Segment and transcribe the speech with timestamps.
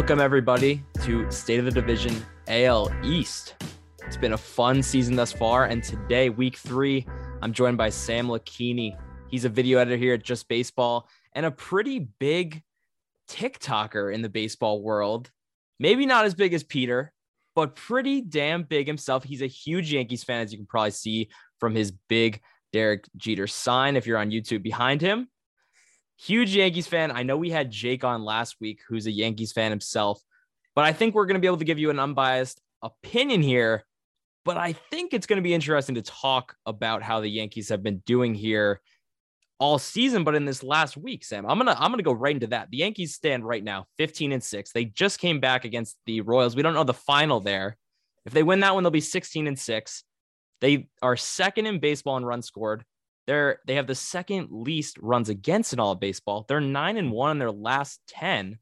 [0.00, 3.56] Welcome, everybody, to State of the Division AL East.
[4.06, 5.66] It's been a fun season thus far.
[5.66, 7.06] And today, week three,
[7.42, 8.96] I'm joined by Sam Luckini.
[9.28, 12.62] He's a video editor here at Just Baseball and a pretty big
[13.28, 15.30] TikToker in the baseball world.
[15.78, 17.12] Maybe not as big as Peter,
[17.54, 19.22] but pretty damn big himself.
[19.22, 21.28] He's a huge Yankees fan, as you can probably see
[21.58, 22.40] from his big
[22.72, 25.28] Derek Jeter sign if you're on YouTube behind him.
[26.22, 27.10] Huge Yankees fan.
[27.10, 30.20] I know we had Jake on last week, who's a Yankees fan himself,
[30.74, 33.84] but I think we're going to be able to give you an unbiased opinion here.
[34.44, 37.82] But I think it's going to be interesting to talk about how the Yankees have
[37.82, 38.80] been doing here
[39.60, 42.46] all season, but in this last week, Sam, I'm gonna I'm gonna go right into
[42.48, 42.70] that.
[42.70, 44.72] The Yankees stand right now 15 and 6.
[44.72, 46.56] They just came back against the Royals.
[46.56, 47.76] We don't know the final there.
[48.24, 50.04] If they win that one, they'll be 16 and 6.
[50.62, 52.84] They are second in baseball in runs scored.
[53.26, 56.44] They're they have the second least runs against in all of baseball.
[56.48, 58.58] They're nine and one in their last 10.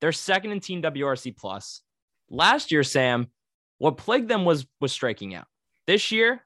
[0.00, 1.82] They're second in team WRC plus.
[2.30, 3.28] Last year, Sam,
[3.78, 5.46] what plagued them was was striking out.
[5.86, 6.44] This year,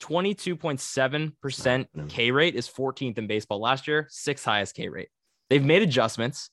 [0.00, 3.60] 22.7% K rate is 14th in baseball.
[3.60, 5.08] Last year, sixth highest K rate.
[5.48, 6.50] They've made adjustments.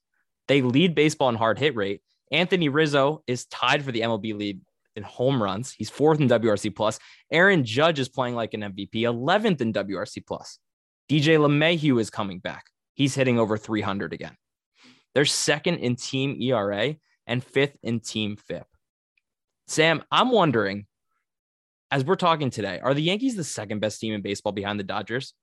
[0.48, 2.02] They lead baseball in hard hit rate.
[2.32, 4.62] Anthony Rizzo is tied for the MLB lead
[4.96, 5.72] in home runs.
[5.72, 7.00] He's fourth in WRC plus.
[7.32, 10.60] Aaron Judge is playing like an MVP, 11th in WRC plus.
[11.10, 12.66] DJ LeMahieu is coming back.
[12.94, 14.36] He's hitting over 300 again.
[15.14, 16.96] They're second in team ERA
[17.28, 18.66] and fifth in team FIP.
[19.68, 20.88] Sam, I'm wondering,
[21.92, 24.84] as we're talking today, are the Yankees the second best team in baseball behind the
[24.84, 25.34] Dodgers?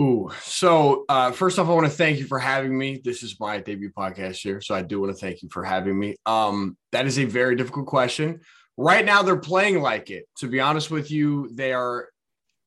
[0.00, 3.00] Ooh, so uh, first off, I want to thank you for having me.
[3.02, 5.98] This is my debut podcast here, so I do want to thank you for having
[5.98, 6.14] me.
[6.24, 8.40] Um, that is a very difficult question.
[8.76, 10.26] Right now, they're playing like it.
[10.38, 12.10] To be honest with you, they are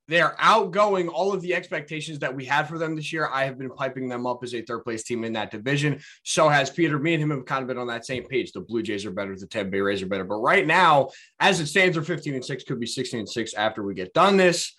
[0.09, 3.29] they are outgoing all of the expectations that we had for them this year.
[3.31, 6.01] I have been piping them up as a third place team in that division.
[6.23, 6.99] So has Peter.
[6.99, 8.51] Me and him have kind of been on that same page.
[8.51, 10.25] The Blue Jays are better, the Tampa Bay Rays are better.
[10.25, 13.53] But right now, as it stands, they're 15 and 6, could be 16 and 6
[13.53, 14.75] after we get done this.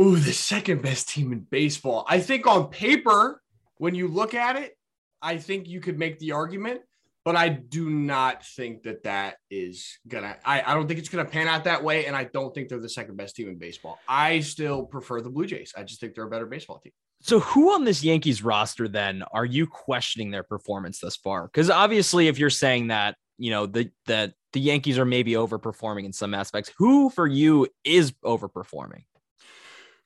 [0.00, 2.04] Ooh, the second best team in baseball.
[2.08, 3.40] I think on paper,
[3.76, 4.76] when you look at it,
[5.22, 6.80] I think you could make the argument,
[7.24, 10.36] but I do not think that that is gonna.
[10.44, 12.80] I, I don't think it's gonna pan out that way, and I don't think they're
[12.80, 13.98] the second best team in baseball.
[14.08, 15.72] I still prefer the Blue Jays.
[15.76, 16.92] I just think they're a better baseball team.
[17.20, 21.44] So, who on this Yankees roster then are you questioning their performance thus far?
[21.44, 26.04] Because obviously, if you're saying that you know the that the Yankees are maybe overperforming
[26.04, 29.04] in some aspects, who for you is overperforming?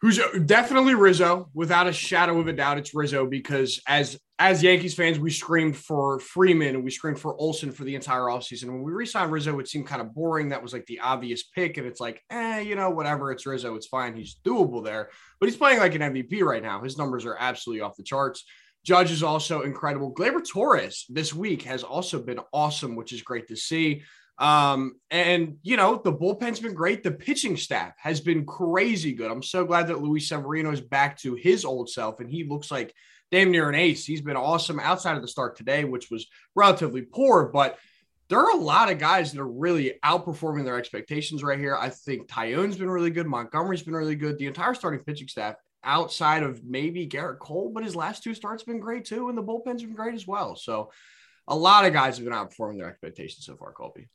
[0.00, 2.78] Who's definitely Rizzo, without a shadow of a doubt.
[2.78, 7.34] It's Rizzo because as as Yankees fans, we screamed for Freeman and we screamed for
[7.34, 8.66] Olson for the entire offseason.
[8.66, 10.50] When we re-signed Rizzo, it seemed kind of boring.
[10.50, 13.32] That was like the obvious pick, and it's like, eh, you know, whatever.
[13.32, 13.74] It's Rizzo.
[13.74, 14.14] It's fine.
[14.14, 15.10] He's doable there,
[15.40, 16.80] but he's playing like an MVP right now.
[16.80, 18.44] His numbers are absolutely off the charts.
[18.84, 20.14] Judge is also incredible.
[20.14, 24.02] Gleyber Torres this week has also been awesome, which is great to see.
[24.38, 27.02] Um, and you know, the bullpen's been great.
[27.02, 29.30] The pitching staff has been crazy good.
[29.30, 32.70] I'm so glad that Luis Severino is back to his old self and he looks
[32.70, 32.94] like
[33.30, 34.04] damn near an ace.
[34.04, 37.78] He's been awesome outside of the start today, which was relatively poor, but
[38.28, 41.74] there are a lot of guys that are really outperforming their expectations right here.
[41.74, 43.26] I think Taillon's been really good.
[43.26, 44.38] Montgomery's been really good.
[44.38, 48.62] The entire starting pitching staff outside of maybe Gerrit Cole, but his last two starts
[48.62, 49.28] have been great too.
[49.28, 50.56] And the bullpen's been great as well.
[50.56, 50.90] So
[51.46, 54.08] a lot of guys have been outperforming their expectations so far, Colby.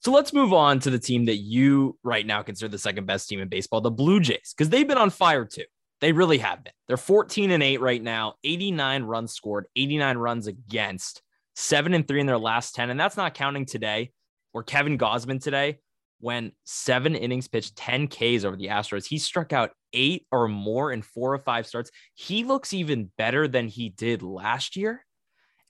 [0.00, 3.28] So let's move on to the team that you right now consider the second best
[3.28, 5.64] team in baseball, the Blue Jays, because they've been on fire too.
[6.00, 6.72] They really have been.
[6.86, 11.22] They're 14 and 8 right now, 89 runs scored, 89 runs against,
[11.56, 12.90] 7 and 3 in their last 10.
[12.90, 14.12] And that's not counting today
[14.52, 15.78] or Kevin Gausman today
[16.20, 19.06] when seven innings pitched 10 Ks over the Astros.
[19.06, 21.90] He struck out eight or more in four or five starts.
[22.14, 25.04] He looks even better than he did last year.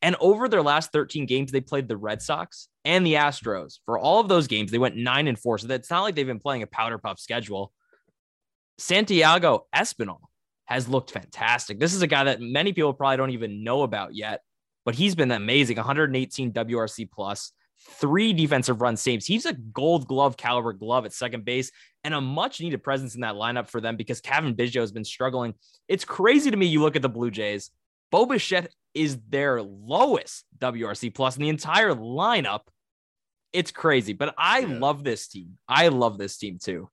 [0.00, 3.78] And over their last 13 games, they played the Red Sox and the Astros.
[3.84, 5.58] For all of those games, they went nine and four.
[5.58, 7.72] So that's not like they've been playing a powder puff schedule.
[8.78, 10.20] Santiago Espinal
[10.66, 11.80] has looked fantastic.
[11.80, 14.42] This is a guy that many people probably don't even know about yet,
[14.84, 15.76] but he's been amazing.
[15.76, 17.52] 118 WRC plus,
[18.00, 19.26] three defensive run saves.
[19.26, 21.72] He's a gold glove caliber glove at second base
[22.04, 25.04] and a much needed presence in that lineup for them because Cavan Biggio has been
[25.04, 25.54] struggling.
[25.88, 26.66] It's crazy to me.
[26.66, 27.70] You look at the Blue Jays,
[28.10, 32.62] Bo Bichette is their lowest WRC plus in the entire lineup.
[33.52, 34.78] It's crazy, but I yeah.
[34.78, 35.58] love this team.
[35.68, 36.88] I love this team too.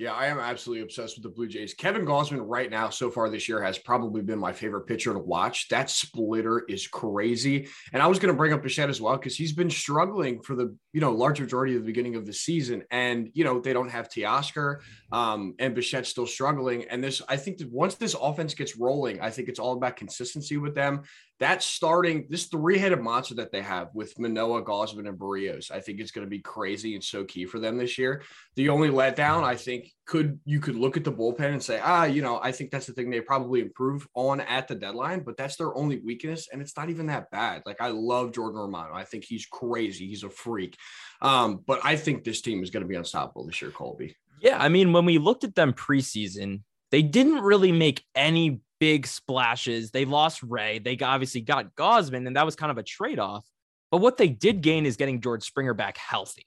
[0.00, 1.74] Yeah, I am absolutely obsessed with the Blue Jays.
[1.74, 5.18] Kevin Gausman right now, so far this year, has probably been my favorite pitcher to
[5.18, 5.68] watch.
[5.68, 7.68] That splitter is crazy.
[7.92, 10.56] And I was going to bring up Bichette as well because he's been struggling for
[10.56, 12.82] the you know large majority of the beginning of the season.
[12.90, 14.78] And you know they don't have Teoscar,
[15.12, 16.86] um, and Bichette's still struggling.
[16.88, 19.96] And this, I think, that once this offense gets rolling, I think it's all about
[19.96, 21.02] consistency with them.
[21.40, 25.98] That starting this three-headed monster that they have with Manoah, Gausman, and Berrios, I think
[25.98, 28.22] it's going to be crazy and so key for them this year.
[28.56, 32.04] The only letdown, I think, could you could look at the bullpen and say, ah,
[32.04, 35.38] you know, I think that's the thing they probably improve on at the deadline, but
[35.38, 37.62] that's their only weakness, and it's not even that bad.
[37.64, 38.92] Like I love Jordan Romano.
[38.94, 40.08] I think he's crazy.
[40.08, 40.76] He's a freak.
[41.22, 44.14] Um, but I think this team is going to be unstoppable this year, Colby.
[44.42, 49.06] Yeah, I mean, when we looked at them preseason, they didn't really make any big
[49.06, 49.92] splashes.
[49.92, 50.80] They lost Ray.
[50.80, 53.46] They obviously got Gausman, and that was kind of a trade off.
[53.90, 56.46] But what they did gain is getting George Springer back healthy.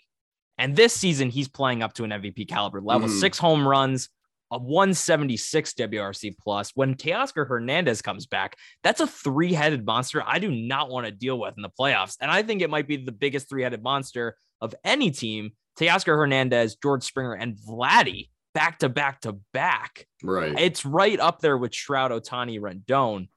[0.58, 3.20] And this season, he's playing up to an MVP caliber level mm.
[3.20, 4.10] six home runs,
[4.52, 6.72] a 176 WRC plus.
[6.76, 11.12] When Teoscar Hernandez comes back, that's a three headed monster I do not want to
[11.12, 12.18] deal with in the playoffs.
[12.22, 15.52] And I think it might be the biggest three headed monster of any team.
[15.80, 20.08] Teoscar Hernandez, George Springer, and Vladdy back to back to back.
[20.24, 20.58] Right.
[20.58, 23.28] It's right up there with Trout, Ohtani, Rendon.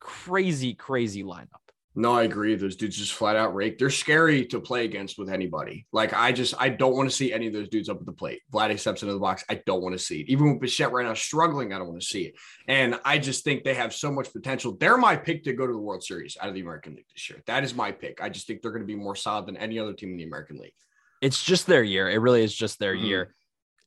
[0.00, 1.66] Crazy, crazy lineup.
[1.98, 2.54] No, I agree.
[2.56, 3.78] Those dudes just flat out rake.
[3.78, 5.86] They're scary to play against with anybody.
[5.92, 8.12] Like I just I don't want to see any of those dudes up at the
[8.12, 8.42] plate.
[8.52, 9.44] Vlad steps into the box.
[9.48, 10.28] I don't want to see it.
[10.28, 12.34] Even with Bichette right now struggling, I don't want to see it.
[12.68, 14.76] And I just think they have so much potential.
[14.78, 17.30] They're my pick to go to the World Series out of the American League this
[17.30, 17.42] year.
[17.46, 18.20] That is my pick.
[18.20, 20.24] I just think they're going to be more solid than any other team in the
[20.24, 20.74] American League.
[21.22, 22.10] It's just their year.
[22.10, 23.06] It really is just their mm-hmm.
[23.06, 23.34] year.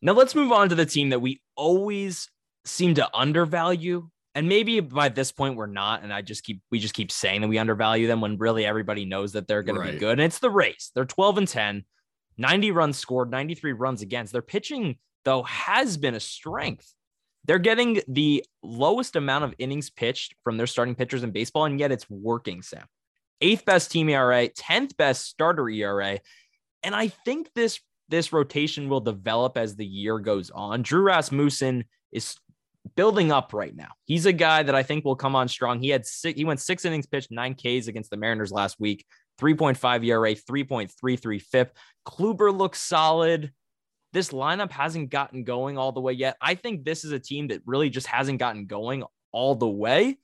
[0.01, 2.30] Now let's move on to the team that we always
[2.66, 4.10] seem to undervalue.
[4.36, 6.04] And maybe by this point we're not.
[6.04, 9.06] And I just keep we just keep saying that we undervalue them when really everybody
[9.06, 9.88] knows that they're going right.
[9.88, 10.13] to be good.
[10.13, 10.92] And it's the Rays.
[10.96, 11.84] They're 12 and 10,
[12.38, 14.31] 90 runs scored, 93 runs against.
[14.31, 16.94] Their pitching, though, has been a strength.
[17.46, 21.80] They're getting the lowest amount of innings pitched from their starting pitchers in baseball, and
[21.80, 22.86] yet it's working, Sam.
[23.42, 26.19] Eighth best team ERA, 10th best starter ERA.
[26.84, 30.81] And I think this this rotation will develop as the year goes on.
[30.81, 32.35] Drew Rasmussen is
[32.95, 33.89] building up right now.
[34.06, 35.79] He's a guy that I think will come on strong.
[35.79, 39.06] He had six, he went six innings pitched, nine Ks against the Mariners last week,
[39.39, 41.77] 3.5 ERA, 3.33 FIP.
[42.07, 43.51] Kluber looks solid.
[44.12, 46.35] This lineup hasn't gotten going all the way yet.
[46.41, 50.17] I think this is a team that really just hasn't gotten going all the way.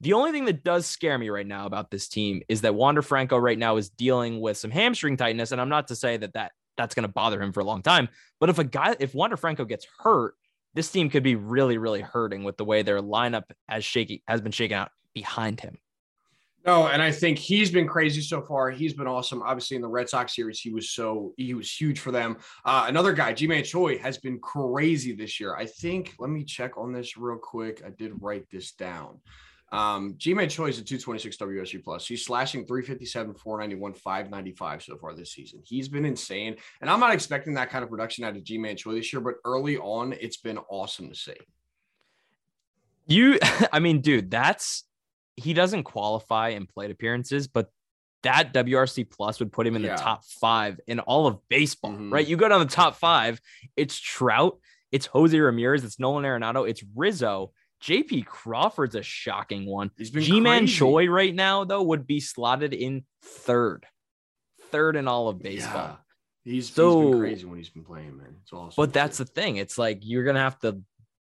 [0.00, 3.02] The only thing that does scare me right now about this team is that Wander
[3.02, 5.52] Franco right now is dealing with some hamstring tightness.
[5.52, 6.52] And I'm not to say that that
[6.82, 8.08] that's going to bother him for a long time.
[8.40, 10.34] But if a guy, if Wander Franco gets hurt,
[10.74, 14.40] this team could be really, really hurting with the way their lineup has shaky has
[14.40, 15.78] been shaken out behind him.
[16.64, 18.70] No, and I think he's been crazy so far.
[18.70, 19.42] He's been awesome.
[19.42, 22.36] Obviously, in the Red Sox series, he was so he was huge for them.
[22.64, 25.56] Uh, another guy, Ji-Man Choi, has been crazy this year.
[25.56, 26.14] I think.
[26.18, 27.82] Let me check on this real quick.
[27.84, 29.20] I did write this down.
[29.72, 32.06] Um, Ji-Man Choi is a 226 WSG plus.
[32.06, 35.62] He's slashing 357, 491, 595 so far this season.
[35.64, 36.56] He's been insane.
[36.82, 39.36] And I'm not expecting that kind of production out of Ji-Man Choi this year, but
[39.46, 41.32] early on, it's been awesome to see.
[43.06, 43.38] You,
[43.72, 44.84] I mean, dude, that's
[45.36, 47.70] he doesn't qualify in plate appearances, but
[48.22, 49.96] that WRC plus would put him in yeah.
[49.96, 52.12] the top five in all of baseball, mm-hmm.
[52.12, 52.26] right?
[52.26, 53.40] You go down the top five,
[53.74, 54.58] it's Trout,
[54.92, 57.52] it's Jose Ramirez, it's Nolan Arenado, it's Rizzo
[57.82, 59.90] JP Crawford's a shocking one.
[60.00, 63.86] Ji-Man Choi right now, though, would be slotted in third,
[64.70, 65.98] third in all of baseball.
[66.44, 66.52] Yeah.
[66.52, 68.36] He's, so, he's been crazy when he's been playing, man.
[68.42, 68.74] It's awesome.
[68.76, 69.56] But that's the thing.
[69.56, 70.80] It's like you're gonna have to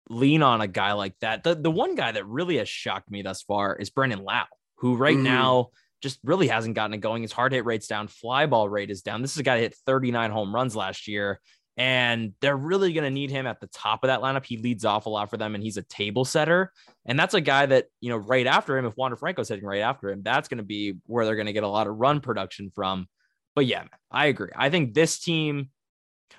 [0.08, 1.42] lean on a guy like that.
[1.42, 4.44] The the one guy that really has shocked me thus far is Brandon Lowe,
[4.76, 5.22] who right mm.
[5.22, 5.68] now
[6.00, 7.22] just really hasn't gotten it going.
[7.22, 9.22] His hard hit rate's down, fly ball rate is down.
[9.22, 11.40] This is a guy that hit 39 home runs last year
[11.78, 14.44] and they're really going to need him at the top of that lineup.
[14.44, 16.72] He leads off a lot for them, and he's a table setter.
[17.06, 19.80] And that's a guy that, you know, right after him, if Wander Franco's hitting right
[19.80, 22.20] after him, that's going to be where they're going to get a lot of run
[22.20, 23.06] production from.
[23.54, 24.50] But yeah, I agree.
[24.56, 25.70] I think this team,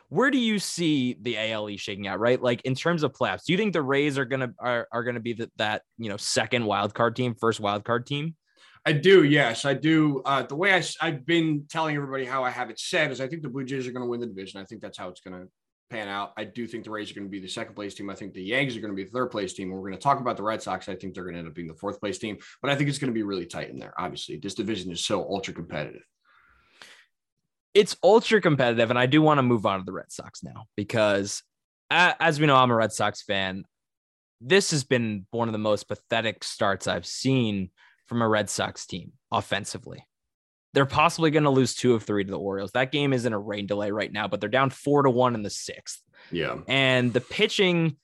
[0.10, 2.42] where do you see the ALE shaking out, right?
[2.42, 5.04] Like in terms of playoffs, do you think the Rays are going to are, are
[5.04, 8.36] to be the, that, you know, second wild card team, first wild card team?
[8.86, 10.22] I do, yes, I do.
[10.26, 13.28] Uh, the way I, I've been telling everybody how I have it said is I
[13.28, 14.62] think the Blue Jays are going to win the division.
[14.62, 15.48] I think that's how it's going to
[15.90, 16.34] pan out.
[16.38, 18.10] I do think the Rays are going to be the second place team.
[18.10, 19.70] I think the Yankees are going to be the third place team.
[19.70, 20.88] We're going to talk about the Red Sox.
[20.88, 22.90] I think they're going to end up being the fourth place team, but I think
[22.90, 23.94] it's going to be really tight in there.
[23.98, 26.04] Obviously, this division is so ultra competitive.
[27.74, 30.66] It's ultra competitive, and I do want to move on to the Red Sox now
[30.76, 31.44] because,
[31.92, 33.66] as we know, I'm a Red Sox fan.
[34.42, 37.72] This has been one of the most pathetic starts I've seen
[38.10, 40.06] from a Red Sox team offensively.
[40.74, 42.72] They're possibly going to lose two of three to the Orioles.
[42.72, 45.36] That game is in a rain delay right now, but they're down four to one
[45.36, 46.02] in the sixth.
[46.32, 46.58] Yeah.
[46.68, 47.98] And the pitching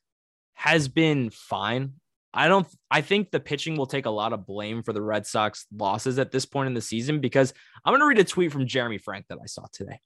[0.53, 1.93] has been fine.
[2.33, 5.25] I don't, I think the pitching will take a lot of blame for the Red
[5.25, 8.51] Sox losses at this point in the season because I'm going to read a tweet
[8.51, 9.99] from Jeremy Frank that I saw today.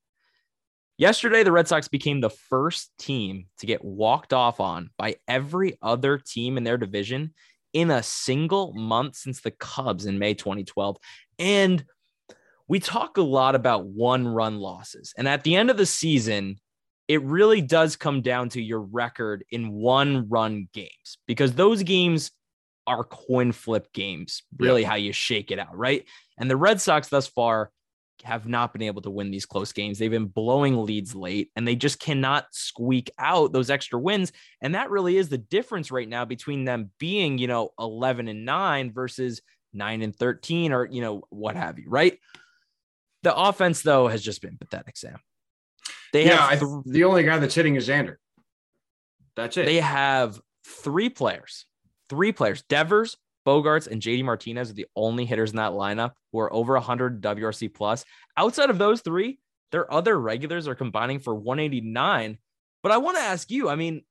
[0.98, 5.78] Yesterday, the Red Sox became the first team to get walked off on by every
[5.82, 7.34] other team in their division
[7.74, 10.98] in a single month since the Cubs in May 2012.
[11.38, 11.84] And
[12.68, 15.14] we talk a lot about one run losses.
[15.18, 16.58] And at the end of the season,
[17.08, 22.32] it really does come down to your record in one run games because those games
[22.86, 26.06] are coin flip games, really how you shake it out, right?
[26.38, 27.72] And the Red Sox thus far
[28.24, 29.98] have not been able to win these close games.
[29.98, 34.32] They've been blowing leads late and they just cannot squeak out those extra wins.
[34.62, 38.46] And that really is the difference right now between them being, you know, 11 and
[38.46, 39.42] 9 versus
[39.74, 42.18] 9 and 13 or, you know, what have you, right?
[43.24, 45.20] The offense, though, has just been pathetic, Sam.
[46.14, 48.16] They yeah, th- the only guy that's hitting is Xander.
[49.36, 49.66] That's it.
[49.66, 51.66] They have three players,
[52.10, 53.18] three players, Devers,
[53.50, 57.20] Bogaerts and JD Martinez are the only hitters in that lineup who are over 100
[57.20, 58.06] WRC plus.
[58.38, 59.40] Outside of those three,
[59.72, 62.38] their other regulars are combining for 189.
[62.84, 64.04] But I want to ask you, I mean,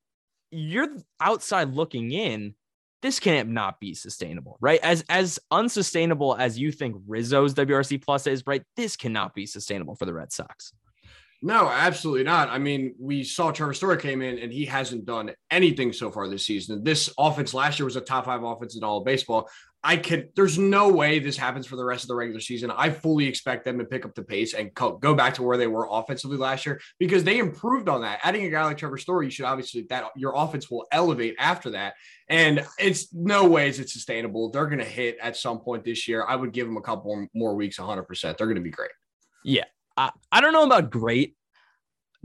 [0.51, 0.89] you're
[1.21, 2.55] outside looking in.
[3.01, 4.81] This can't not be sustainable, right?
[4.83, 8.65] As as unsustainable as you think Rizzo's WRC plus is, right?
[8.77, 10.73] This cannot be sustainable for the Red Sox.
[11.41, 12.49] No, absolutely not.
[12.49, 16.27] I mean, we saw Trevor Story came in and he hasn't done anything so far
[16.29, 16.83] this season.
[16.83, 19.49] This offense last year was a top five offense in all of baseball.
[19.85, 22.73] I could, there's no way this happens for the rest of the regular season.
[22.77, 25.69] I fully expect them to pick up the pace and go back to where they
[25.69, 28.19] were offensively last year because they improved on that.
[28.25, 31.71] Adding a guy like Trevor Story, you should obviously, that your offense will elevate after
[31.71, 31.95] that.
[32.29, 34.51] And it's no ways it's sustainable.
[34.51, 36.25] They're going to hit at some point this year.
[36.27, 38.37] I would give them a couple more weeks, 100%.
[38.37, 38.91] They're going to be great.
[39.45, 39.65] Yeah.
[39.99, 41.35] I, I don't know about great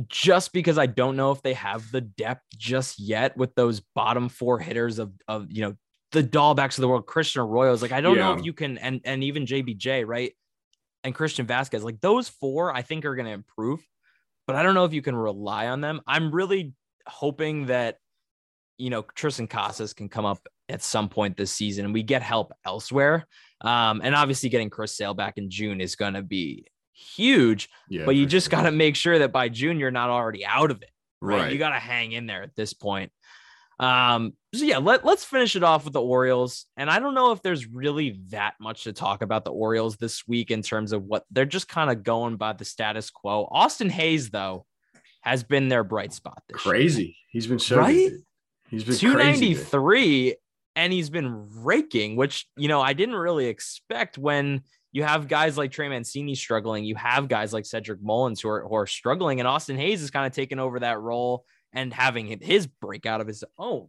[0.08, 4.30] just because I don't know if they have the depth just yet with those bottom
[4.30, 5.76] four hitters of, of you know,
[6.12, 7.82] the Dalbecs of the world, Christian Arroyos.
[7.82, 8.26] Like, I don't yeah.
[8.26, 10.34] know if you can, and, and even JBJ, right?
[11.04, 13.86] And Christian Vazquez, like those four, I think are going to improve,
[14.46, 16.02] but I don't know if you can rely on them.
[16.08, 16.74] I'm really
[17.08, 17.98] hoping that,
[18.78, 22.22] you know, Triston Casas can come up at some point this season and we get
[22.22, 23.26] help elsewhere.
[23.62, 28.06] Um, and obviously getting Chris Sale back in June is going to be huge, yeah,
[28.06, 28.58] but you just sure.
[28.60, 30.90] got to make sure that by June you're not already out of it.
[31.22, 31.44] Right.
[31.44, 31.52] right.
[31.52, 33.12] You got to hang in there at this point.
[33.80, 36.66] Um, so yeah, let, let's finish it off with the Orioles.
[36.78, 40.28] And I don't know if there's really that much to talk about the Orioles this
[40.28, 43.48] week in terms of what they're just kind of going by the status quo.
[43.50, 44.66] Austin Hays, though,
[45.22, 47.04] has been their bright spot this crazy.
[47.04, 47.14] Year.
[47.30, 48.10] He's been so right.
[48.10, 48.24] Good.
[48.70, 50.36] He's been 293
[50.76, 55.58] and he's been raking, which you know I didn't really expect when you have guys
[55.58, 56.86] like Trey Mancini struggling.
[56.86, 60.12] You have guys like Cedric Mullins who are, who are struggling, and Austin Hays is
[60.12, 63.88] kind of taking over that role and having his breakout of his own.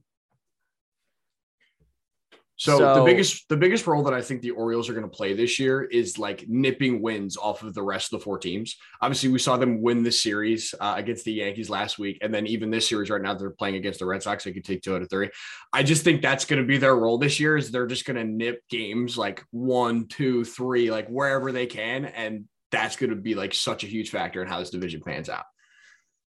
[2.65, 5.15] So, so, the biggest the biggest role that I think the Orioles are going to
[5.15, 8.79] play this year is like nipping wins off of the rest of the four teams.
[9.03, 12.47] Obviously, we saw them win the series uh, against the Yankees last week, and then
[12.47, 14.45] even this series right now they're playing against the Red Sox.
[14.45, 15.29] They could take two out of three.
[15.75, 17.59] I just think that's going to be their role this year.
[17.59, 22.07] Is they're just going to nip games like one, two, three, like wherever they can,
[22.07, 25.29] and that's going to be like such a huge factor in how this division pans
[25.29, 25.45] out.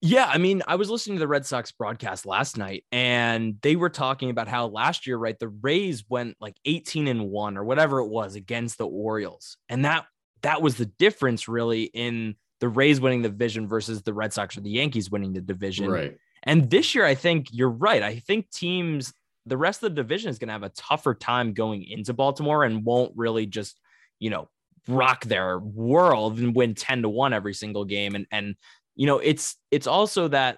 [0.06, 3.76] Yeah, I mean, I was listening to the Red Sox broadcast last night and they
[3.76, 7.64] were talking about how last year, right, the Rays went like 18 and 1 or
[7.64, 9.58] whatever it was against the Orioles.
[9.68, 10.06] And that
[10.44, 14.56] that was the difference really in the Rays winning the division versus the Red Sox
[14.56, 15.90] or the Yankees winning the division.
[15.90, 16.16] Right.
[16.44, 18.04] And this year I think you're right.
[18.04, 19.12] I think teams
[19.48, 22.64] the rest of the division is going to have a tougher time going into Baltimore
[22.64, 23.80] and won't really just,
[24.20, 24.50] you know,
[24.88, 28.56] rock their world and win 10 to 1 every single game and and
[28.96, 30.58] you know, it's it's also that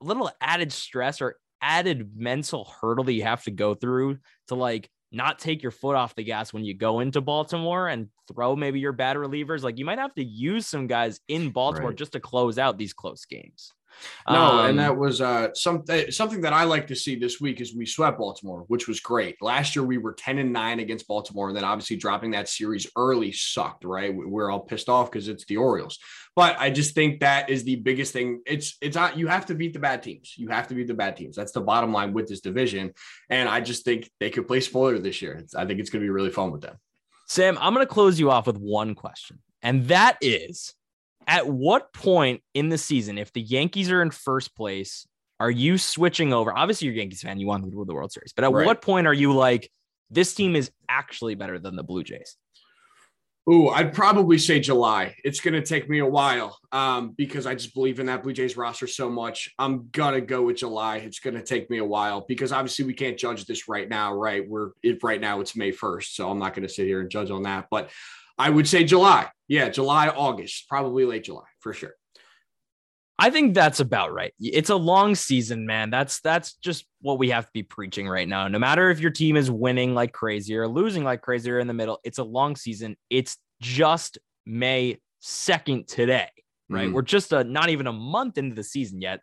[0.00, 4.18] little added stress or added mental hurdle that you have to go through
[4.48, 8.08] to like not take your foot off the gas when you go into Baltimore and
[8.32, 9.62] throw maybe your bad relievers.
[9.62, 11.98] Like you might have to use some guys in Baltimore right.
[11.98, 13.72] just to close out these close games.
[14.28, 17.60] No, um, and that was uh, something something that I like to see this week
[17.60, 19.36] is we swept Baltimore, which was great.
[19.40, 22.86] Last year we were 10 and 9 against Baltimore, and then obviously dropping that series
[22.96, 24.14] early sucked, right?
[24.14, 25.98] We're all pissed off because it's the Orioles.
[26.36, 28.42] But I just think that is the biggest thing.
[28.46, 30.34] It's it's not you have to beat the bad teams.
[30.36, 31.36] You have to beat the bad teams.
[31.36, 32.92] That's the bottom line with this division.
[33.28, 35.44] And I just think they could play spoiler this year.
[35.56, 36.76] I think it's gonna be really fun with them.
[37.26, 40.74] Sam, I'm gonna close you off with one question, and that is
[41.30, 45.06] at what point in the season, if the Yankees are in first place,
[45.38, 46.52] are you switching over?
[46.54, 48.52] Obviously, you're a Yankees fan, you want them to win the World Series, but at
[48.52, 48.66] right.
[48.66, 49.70] what point are you like,
[50.10, 52.36] this team is actually better than the Blue Jays?
[53.48, 55.14] Ooh, I'd probably say July.
[55.24, 58.32] It's going to take me a while um, because I just believe in that Blue
[58.32, 59.54] Jays roster so much.
[59.56, 60.96] I'm going to go with July.
[60.98, 64.12] It's going to take me a while because obviously we can't judge this right now,
[64.14, 64.46] right?
[64.46, 66.14] We're it, right now it's May 1st.
[66.14, 67.68] So I'm not going to sit here and judge on that.
[67.70, 67.90] But
[68.40, 69.28] I would say July.
[69.48, 71.92] Yeah, July, August, probably late July for sure.
[73.18, 74.32] I think that's about right.
[74.40, 75.90] It's a long season, man.
[75.90, 78.48] That's that's just what we have to be preaching right now.
[78.48, 81.66] No matter if your team is winning like crazy or losing like crazy or in
[81.66, 82.96] the middle, it's a long season.
[83.10, 86.30] It's just May 2nd today,
[86.70, 86.88] right?
[86.88, 86.94] Mm.
[86.94, 89.20] We're just a, not even a month into the season yet.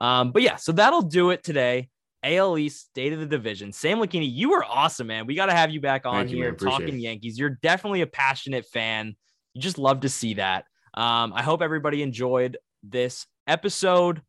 [0.00, 1.88] Um, but yeah, so that'll do it today.
[2.22, 3.72] AL East State of the Division.
[3.72, 5.26] Sam Luckini, you were awesome, man.
[5.26, 7.00] We got to have you back on Thank here you, talking it.
[7.00, 7.38] Yankees.
[7.38, 9.16] You're definitely a passionate fan.
[9.54, 10.64] You just love to see that.
[10.94, 14.22] Um, I hope everybody enjoyed this episode.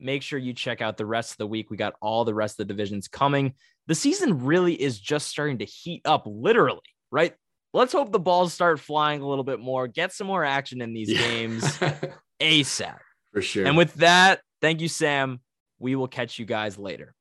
[0.00, 1.70] Make sure you check out the rest of the week.
[1.70, 3.54] We got all the rest of the divisions coming.
[3.86, 7.34] The season really is just starting to heat up, literally, right?
[7.74, 10.92] Let's hope the balls start flying a little bit more, get some more action in
[10.92, 11.18] these yeah.
[11.18, 11.64] games
[12.40, 12.98] ASAP.
[13.32, 13.66] For sure.
[13.66, 15.40] And with that, thank you, Sam.
[15.82, 17.12] We will catch you guys later.